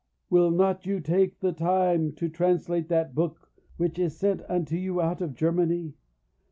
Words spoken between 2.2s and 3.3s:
translate that